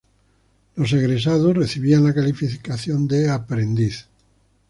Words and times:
Los 0.77 0.93
egresados 0.93 1.55
recibían 1.55 2.03
la 2.03 2.11
calificación 2.15 3.07
de 3.07 3.29
"aprendiz". 3.29 4.07